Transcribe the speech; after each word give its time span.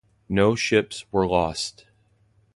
No 0.27 0.55
ships 0.55 1.05
were 1.11 1.27
lost. 1.27 1.85